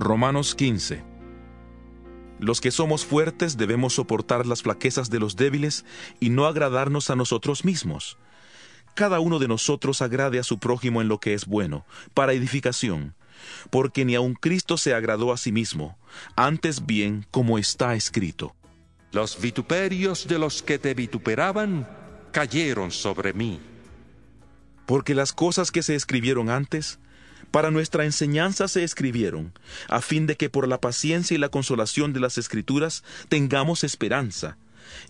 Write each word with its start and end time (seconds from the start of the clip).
Romanos 0.00 0.54
15. 0.54 1.02
Los 2.38 2.62
que 2.62 2.70
somos 2.70 3.04
fuertes 3.04 3.58
debemos 3.58 3.92
soportar 3.96 4.46
las 4.46 4.62
flaquezas 4.62 5.10
de 5.10 5.20
los 5.20 5.36
débiles 5.36 5.84
y 6.20 6.30
no 6.30 6.46
agradarnos 6.46 7.10
a 7.10 7.16
nosotros 7.16 7.66
mismos. 7.66 8.16
Cada 8.94 9.20
uno 9.20 9.38
de 9.38 9.46
nosotros 9.46 10.00
agrade 10.00 10.38
a 10.38 10.42
su 10.42 10.58
prójimo 10.58 11.02
en 11.02 11.08
lo 11.08 11.20
que 11.20 11.34
es 11.34 11.44
bueno, 11.44 11.84
para 12.14 12.32
edificación, 12.32 13.14
porque 13.68 14.06
ni 14.06 14.14
aun 14.14 14.32
Cristo 14.32 14.78
se 14.78 14.94
agradó 14.94 15.34
a 15.34 15.36
sí 15.36 15.52
mismo, 15.52 15.98
antes 16.34 16.86
bien 16.86 17.26
como 17.30 17.58
está 17.58 17.94
escrito. 17.94 18.56
Los 19.12 19.38
vituperios 19.38 20.26
de 20.26 20.38
los 20.38 20.62
que 20.62 20.78
te 20.78 20.94
vituperaban 20.94 21.86
cayeron 22.32 22.90
sobre 22.90 23.34
mí. 23.34 23.60
Porque 24.86 25.14
las 25.14 25.34
cosas 25.34 25.70
que 25.70 25.82
se 25.82 25.94
escribieron 25.94 26.48
antes, 26.48 26.98
para 27.50 27.70
nuestra 27.70 28.04
enseñanza 28.04 28.68
se 28.68 28.84
escribieron, 28.84 29.52
a 29.88 30.00
fin 30.00 30.26
de 30.26 30.36
que 30.36 30.50
por 30.50 30.68
la 30.68 30.80
paciencia 30.80 31.34
y 31.34 31.38
la 31.38 31.48
consolación 31.48 32.12
de 32.12 32.20
las 32.20 32.38
Escrituras 32.38 33.02
tengamos 33.28 33.84
esperanza. 33.84 34.56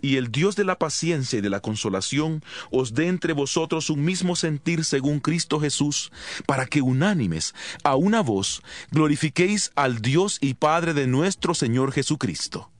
Y 0.03 0.17
el 0.17 0.31
Dios 0.31 0.57
de 0.57 0.65
la 0.65 0.79
paciencia 0.79 1.39
y 1.39 1.43
de 1.43 1.51
la 1.51 1.61
consolación 1.61 2.43
os 2.71 2.95
dé 2.95 3.09
entre 3.09 3.33
vosotros 3.33 3.91
un 3.91 4.05
mismo 4.05 4.37
sentir 4.37 4.85
según 4.85 5.21
Cristo 5.21 5.61
Jesús, 5.61 6.13
para 6.47 6.67
que 6.67 6.83
unánimes, 6.83 7.55
a 7.83 7.97
una 7.97 8.21
voz, 8.21 8.63
glorifiquéis 8.91 9.73
al 9.75 10.01
Dios 10.01 10.39
y 10.41 10.55
Padre 10.55 10.95
de 10.95 11.07
nuestro 11.07 11.55
Señor 11.55 11.93
Jesucristo. 11.93 12.71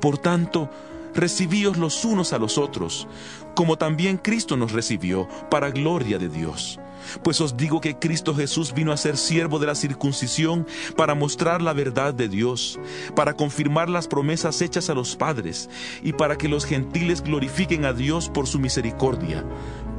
Por 0.00 0.18
tanto, 0.18 0.70
recibíos 1.14 1.76
los 1.76 2.04
unos 2.04 2.32
a 2.32 2.38
los 2.38 2.58
otros, 2.58 3.06
como 3.54 3.76
también 3.76 4.18
Cristo 4.18 4.56
nos 4.56 4.72
recibió, 4.72 5.28
para 5.50 5.70
gloria 5.70 6.18
de 6.18 6.28
Dios. 6.28 6.78
Pues 7.22 7.40
os 7.40 7.56
digo 7.56 7.80
que 7.80 7.98
Cristo 7.98 8.34
Jesús 8.34 8.72
vino 8.72 8.92
a 8.92 8.96
ser 8.96 9.16
siervo 9.16 9.58
de 9.58 9.66
la 9.66 9.74
circuncisión 9.74 10.66
para 10.96 11.14
mostrar 11.14 11.60
la 11.60 11.72
verdad 11.72 12.14
de 12.14 12.28
Dios, 12.28 12.78
para 13.14 13.34
confirmar 13.34 13.88
las 13.88 14.08
promesas 14.08 14.62
hechas 14.62 14.88
a 14.90 14.94
los 14.94 15.16
padres 15.16 15.68
y 16.02 16.12
para 16.12 16.36
que 16.36 16.48
los 16.48 16.64
gentiles 16.64 17.22
glorifiquen 17.22 17.84
a 17.84 17.92
Dios 17.92 18.28
por 18.28 18.46
su 18.46 18.58
misericordia, 18.58 19.44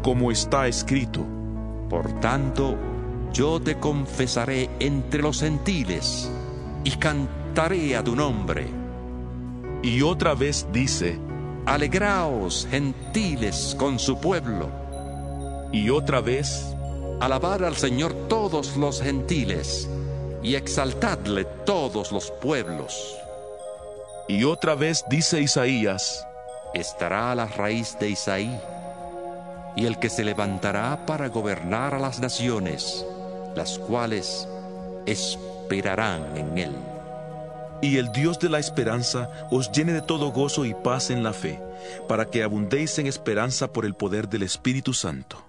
como 0.02 0.31
está 0.31 0.67
escrito. 0.67 1.25
Por 1.89 2.20
tanto, 2.20 2.77
yo 3.33 3.59
te 3.59 3.77
confesaré 3.77 4.70
entre 4.80 5.22
los 5.22 5.42
gentiles 5.42 6.31
y 6.83 6.92
cantaré 6.92 7.95
a 7.95 8.03
tu 8.03 8.16
nombre. 8.16 8.83
Y 9.84 10.02
otra 10.02 10.34
vez 10.34 10.66
dice, 10.72 11.20
Alegraos, 11.66 12.66
gentiles, 12.72 13.76
con 13.78 14.00
su 14.00 14.17
pueblo. 14.17 14.70
Y 15.73 15.89
otra 15.89 16.22
vez, 16.22 16.73
Alabad 17.20 17.66
al 17.66 17.76
Señor 17.76 18.14
todos 18.30 18.78
los 18.78 19.02
gentiles, 19.02 19.89
y 20.42 20.56
exaltadle 20.56 21.44
todos 21.66 22.14
los 22.14 22.31
pueblos. 22.31 23.17
Y 24.30 24.45
otra 24.45 24.76
vez 24.76 25.04
dice 25.10 25.42
Isaías, 25.42 26.26
Estará 26.73 27.33
a 27.33 27.36
la 27.36 27.45
raíz 27.45 27.98
de 28.00 28.10
Isaí, 28.10 28.58
y 29.76 29.86
el 29.86 30.00
que 30.00 30.10
se 30.10 30.23
levantará 30.23 31.05
para 31.05 31.27
gobernar 31.27 31.94
a 31.94 32.00
las 32.00 32.21
naciones, 32.21 33.05
las 33.54 33.77
cuales 33.80 34.48
esperarán 35.05 36.38
en 36.38 36.58
él. 36.58 36.92
Y 37.83 37.98
el 37.98 38.14
Dios 38.14 38.39
de 38.39 38.48
la 38.48 38.60
esperanza 38.60 39.30
os 39.52 39.70
llene 39.73 39.92
de 39.92 40.02
todo 40.02 40.32
gozo 40.32 40.64
y 40.64 40.73
paz 40.73 41.10
en 41.10 41.21
la 41.21 41.33
fe, 41.33 41.60
para 42.08 42.30
que 42.30 42.42
abundéis 42.42 42.98
en 42.98 43.08
esperanza 43.08 43.73
por 43.73 43.83
el 43.83 43.94
poder 43.94 44.30
del 44.30 44.44
Espíritu 44.44 44.94
Santo. 44.94 45.45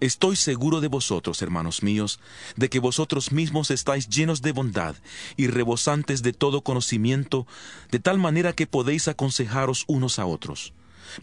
Estoy 0.00 0.36
seguro 0.36 0.80
de 0.80 0.88
vosotros, 0.88 1.42
hermanos 1.42 1.82
míos, 1.82 2.18
de 2.56 2.70
que 2.70 2.78
vosotros 2.78 3.30
mismos 3.30 3.70
estáis 3.70 4.08
llenos 4.08 4.40
de 4.40 4.52
bondad 4.52 4.96
y 5.36 5.48
rebosantes 5.48 6.22
de 6.22 6.32
todo 6.32 6.62
conocimiento, 6.62 7.46
de 7.90 7.98
tal 7.98 8.16
manera 8.16 8.54
que 8.54 8.66
podéis 8.66 9.06
aconsejaros 9.06 9.84
unos 9.86 10.18
a 10.18 10.24
otros. 10.24 10.72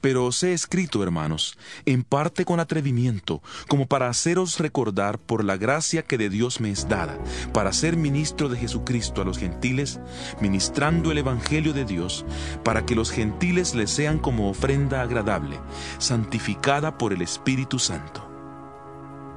Pero 0.01 0.25
os 0.25 0.41
he 0.43 0.53
escrito, 0.53 1.03
hermanos, 1.03 1.57
en 1.85 2.03
parte 2.03 2.45
con 2.45 2.59
atrevimiento, 2.59 3.41
como 3.67 3.87
para 3.87 4.09
haceros 4.09 4.59
recordar 4.59 5.19
por 5.19 5.43
la 5.43 5.57
gracia 5.57 6.03
que 6.03 6.17
de 6.17 6.29
Dios 6.29 6.59
me 6.59 6.71
es 6.71 6.87
dada, 6.87 7.17
para 7.53 7.73
ser 7.73 7.97
ministro 7.97 8.49
de 8.49 8.57
Jesucristo 8.57 9.21
a 9.21 9.25
los 9.25 9.37
gentiles, 9.37 9.99
ministrando 10.41 11.11
el 11.11 11.17
Evangelio 11.17 11.73
de 11.73 11.85
Dios, 11.85 12.25
para 12.63 12.85
que 12.85 12.95
los 12.95 13.11
gentiles 13.11 13.75
le 13.75 13.87
sean 13.87 14.19
como 14.19 14.49
ofrenda 14.49 15.01
agradable, 15.01 15.59
santificada 15.97 16.97
por 16.97 17.13
el 17.13 17.21
Espíritu 17.21 17.79
Santo. 17.79 18.29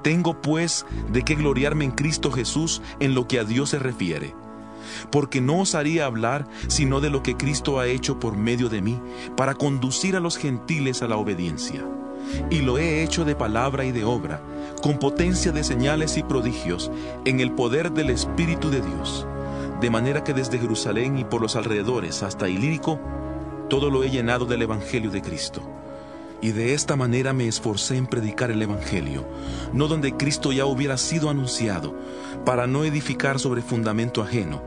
Tengo 0.03 0.41
pues 0.41 0.87
de 1.13 1.23
qué 1.23 1.35
gloriarme 1.35 1.85
en 1.85 1.91
Cristo 1.91 2.31
Jesús 2.31 2.83
en 3.01 3.15
lo 3.15 3.27
que 3.27 3.41
a 3.41 3.45
Dios 3.45 3.71
se 3.71 3.79
refiere. 3.79 4.35
Porque 5.11 5.41
no 5.41 5.61
os 5.61 5.75
haría 5.75 6.07
hablar 6.07 6.47
sino 6.69 7.01
de 7.01 7.11
lo 7.11 7.23
que 7.23 7.37
Cristo 7.37 7.79
ha 7.79 7.87
hecho 7.87 8.19
por 8.19 8.37
medio 8.37 8.69
de 8.69 8.83
mí, 8.83 9.01
para 9.37 9.55
conducir 9.55 10.17
a 10.17 10.21
los 10.21 10.37
gentiles 10.37 11.03
a 11.03 11.09
la 11.09 11.17
obediencia. 11.17 11.85
Y 12.51 12.61
lo 12.61 12.79
he 12.79 13.03
hecho 13.03 13.25
de 13.25 13.35
palabra 13.35 13.85
y 13.85 13.93
de 13.93 14.05
obra, 14.05 14.43
con 14.83 14.99
potencia 14.99 15.53
de 15.53 15.65
señales 15.65 16.17
y 16.17 16.23
prodigios, 16.23 16.91
en 17.25 17.41
el 17.41 17.53
poder 17.53 17.93
del 17.93 18.11
Espíritu 18.11 18.71
de 18.71 18.83
Dios. 18.83 19.27
De 19.81 19.91
manera 19.91 20.25
que 20.25 20.35
desde 20.35 20.59
Jerusalén 20.59 21.19
y 21.19 21.25
por 21.25 21.41
los 21.41 21.57
alrededores 21.57 22.23
hasta 22.23 22.49
Ilírico, 22.49 23.01
todo 23.71 23.91
lo 23.91 24.03
he 24.03 24.11
llenado 24.11 24.45
del 24.45 24.63
Evangelio 24.63 25.11
de 25.11 25.23
Cristo 25.23 25.78
y 26.41 26.53
de 26.53 26.75
esta 26.75 26.97
manera 26.97 27.33
me 27.33 27.49
esforcé 27.49 27.97
en 27.97 28.07
predicar 28.07 28.51
el 28.51 28.63
Evangelio, 28.63 29.27
no 29.73 29.89
donde 29.89 30.17
Cristo 30.17 30.53
ya 30.53 30.67
hubiera 30.67 30.97
sido 30.97 31.31
anunciado, 31.31 31.95
para 32.45 32.67
no 32.67 32.85
edificar 32.85 33.39
sobre 33.39 33.63
fundamento 33.63 34.23
ajeno, 34.23 34.63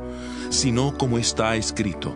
sino 0.49 0.97
como 0.97 1.17
está 1.17 1.55
escrito. 1.55 2.15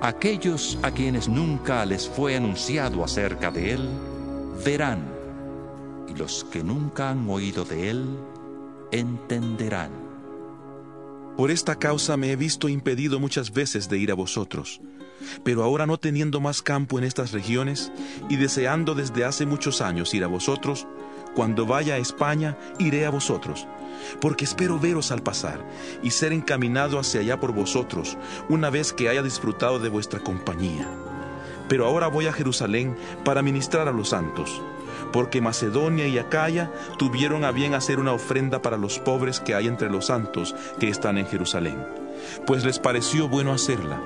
Aquellos 0.00 0.78
a 0.82 0.90
quienes 0.90 1.28
nunca 1.28 1.84
les 1.84 2.08
fue 2.08 2.36
anunciado 2.36 3.04
acerca 3.04 3.50
de 3.50 3.72
Él, 3.72 3.88
verán, 4.64 5.04
y 6.08 6.14
los 6.14 6.44
que 6.44 6.62
nunca 6.62 7.10
han 7.10 7.28
oído 7.28 7.64
de 7.64 7.90
Él, 7.90 8.18
entenderán. 8.90 10.13
Por 11.36 11.50
esta 11.50 11.76
causa 11.76 12.16
me 12.16 12.30
he 12.30 12.36
visto 12.36 12.68
impedido 12.68 13.18
muchas 13.18 13.52
veces 13.52 13.88
de 13.88 13.98
ir 13.98 14.10
a 14.10 14.14
vosotros 14.14 14.80
pero 15.42 15.62
ahora 15.62 15.86
no 15.86 15.98
teniendo 15.98 16.40
más 16.40 16.62
campo 16.62 16.98
en 16.98 17.04
estas 17.04 17.32
regiones 17.32 17.92
y 18.28 18.36
deseando 18.36 18.94
desde 18.94 19.24
hace 19.24 19.46
muchos 19.46 19.80
años 19.80 20.14
ir 20.14 20.24
a 20.24 20.28
vosotros, 20.28 20.86
cuando 21.34 21.66
vaya 21.66 21.94
a 21.94 21.98
España 21.98 22.56
iré 22.78 23.06
a 23.06 23.10
vosotros, 23.10 23.66
porque 24.20 24.44
espero 24.44 24.78
veros 24.78 25.10
al 25.10 25.22
pasar 25.22 25.64
y 26.02 26.10
ser 26.10 26.32
encaminado 26.32 26.98
hacia 26.98 27.20
allá 27.20 27.40
por 27.40 27.52
vosotros, 27.52 28.16
una 28.48 28.70
vez 28.70 28.92
que 28.92 29.08
haya 29.08 29.22
disfrutado 29.22 29.78
de 29.78 29.88
vuestra 29.88 30.20
compañía. 30.20 30.88
Pero 31.68 31.86
ahora 31.86 32.08
voy 32.08 32.26
a 32.26 32.32
Jerusalén 32.32 32.96
para 33.24 33.42
ministrar 33.42 33.88
a 33.88 33.92
los 33.92 34.10
santos, 34.10 34.62
porque 35.14 35.40
Macedonia 35.40 36.08
y 36.08 36.18
Acaya 36.18 36.72
tuvieron 36.98 37.44
a 37.44 37.52
bien 37.52 37.74
hacer 37.74 38.00
una 38.00 38.12
ofrenda 38.12 38.62
para 38.62 38.76
los 38.76 38.98
pobres 38.98 39.38
que 39.38 39.54
hay 39.54 39.68
entre 39.68 39.88
los 39.88 40.06
santos 40.06 40.56
que 40.80 40.88
están 40.88 41.18
en 41.18 41.28
Jerusalén, 41.28 41.86
pues 42.48 42.64
les 42.64 42.80
pareció 42.80 43.28
bueno 43.28 43.52
hacerla 43.52 44.00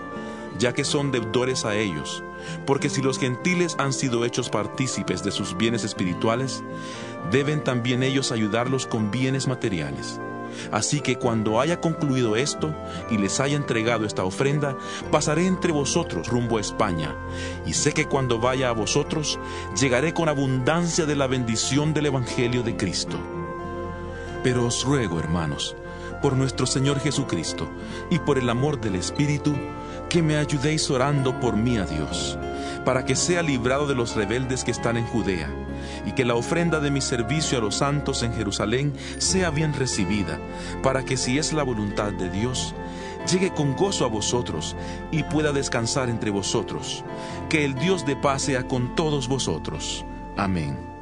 ya 0.58 0.74
que 0.74 0.84
son 0.84 1.10
deudores 1.10 1.64
a 1.64 1.76
ellos, 1.76 2.22
porque 2.66 2.90
si 2.90 3.00
los 3.00 3.18
gentiles 3.18 3.74
han 3.78 3.94
sido 3.94 4.24
hechos 4.26 4.50
partícipes 4.50 5.22
de 5.22 5.30
sus 5.30 5.56
bienes 5.56 5.82
espirituales, 5.82 6.62
deben 7.30 7.64
también 7.64 8.02
ellos 8.02 8.30
ayudarlos 8.32 8.86
con 8.86 9.10
bienes 9.10 9.46
materiales. 9.46 10.20
Así 10.72 11.00
que 11.00 11.16
cuando 11.16 11.60
haya 11.60 11.80
concluido 11.80 12.36
esto 12.36 12.74
y 13.10 13.18
les 13.18 13.40
haya 13.40 13.56
entregado 13.56 14.04
esta 14.04 14.24
ofrenda, 14.24 14.76
pasaré 15.10 15.46
entre 15.46 15.72
vosotros 15.72 16.28
rumbo 16.28 16.58
a 16.58 16.60
España, 16.60 17.14
y 17.66 17.72
sé 17.72 17.92
que 17.92 18.06
cuando 18.06 18.38
vaya 18.38 18.68
a 18.68 18.72
vosotros, 18.72 19.38
llegaré 19.80 20.14
con 20.14 20.28
abundancia 20.28 21.06
de 21.06 21.16
la 21.16 21.26
bendición 21.26 21.94
del 21.94 22.06
Evangelio 22.06 22.62
de 22.62 22.76
Cristo. 22.76 23.18
Pero 24.42 24.66
os 24.66 24.84
ruego, 24.84 25.18
hermanos, 25.18 25.76
por 26.22 26.34
nuestro 26.34 26.66
Señor 26.66 27.00
Jesucristo 27.00 27.68
y 28.10 28.18
por 28.18 28.38
el 28.38 28.48
amor 28.48 28.80
del 28.80 28.94
Espíritu, 28.94 29.54
que 30.08 30.22
me 30.22 30.36
ayudéis 30.36 30.90
orando 30.90 31.38
por 31.38 31.56
mí 31.56 31.76
a 31.76 31.84
Dios, 31.84 32.38
para 32.88 33.04
que 33.04 33.16
sea 33.16 33.42
librado 33.42 33.86
de 33.86 33.94
los 33.94 34.16
rebeldes 34.16 34.64
que 34.64 34.70
están 34.70 34.96
en 34.96 35.04
Judea, 35.04 35.50
y 36.06 36.12
que 36.12 36.24
la 36.24 36.36
ofrenda 36.36 36.80
de 36.80 36.90
mi 36.90 37.02
servicio 37.02 37.58
a 37.58 37.60
los 37.60 37.74
santos 37.74 38.22
en 38.22 38.32
Jerusalén 38.32 38.94
sea 39.18 39.50
bien 39.50 39.74
recibida, 39.74 40.40
para 40.82 41.04
que 41.04 41.18
si 41.18 41.36
es 41.36 41.52
la 41.52 41.64
voluntad 41.64 42.12
de 42.12 42.30
Dios, 42.30 42.74
llegue 43.30 43.50
con 43.50 43.76
gozo 43.76 44.06
a 44.06 44.08
vosotros 44.08 44.74
y 45.10 45.22
pueda 45.22 45.52
descansar 45.52 46.08
entre 46.08 46.30
vosotros. 46.30 47.04
Que 47.50 47.66
el 47.66 47.74
Dios 47.74 48.06
de 48.06 48.16
paz 48.16 48.40
sea 48.40 48.66
con 48.66 48.94
todos 48.94 49.28
vosotros. 49.28 50.06
Amén. 50.38 50.97